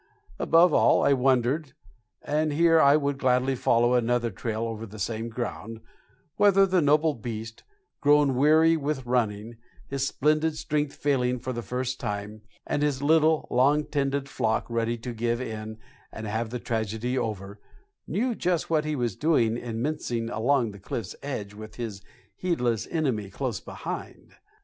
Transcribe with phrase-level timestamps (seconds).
[0.39, 1.73] Above all, I wondered
[2.23, 5.79] and here I would gladly follow another trail over the same ground
[6.37, 7.61] whether the noble beast,
[7.99, 13.47] grown weary with running, his splendid strength failing for the first time, and his little,
[13.51, 15.77] long tended flock ready to give in
[16.11, 17.59] and have the tragedy over,
[18.07, 22.01] knew just what he was doing in mincing along the cliff's edge with his
[22.37, 24.33] heedless enemy close behind.